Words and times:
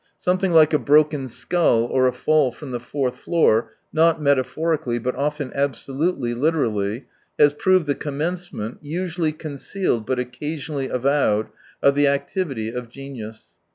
Something 0.17 0.51
like 0.51 0.73
a 0.73 0.79
broken 0.79 1.25
148 1.25 1.29
skull 1.31 1.83
or 1.85 2.07
a 2.07 2.11
fall 2.11 2.51
from 2.51 2.71
the 2.71 2.79
fourth 2.79 3.17
floor— 3.17 3.69
not 3.93 4.19
metaphorically, 4.19 4.97
but 4.97 5.13
often 5.15 5.51
absolutely 5.53 6.33
literally— 6.33 7.05
has 7.39 7.53
proved 7.53 7.85
the 7.85 7.93
commencement, 7.93 8.79
usually 8.81 9.31
concealed 9.31 10.07
but 10.07 10.17
occasionally 10.17 10.87
avowed, 10.89 11.49
of 11.83 11.93
the 11.93 12.07
activity 12.07 12.69
of 12.69 12.89
^genius. 12.89 13.43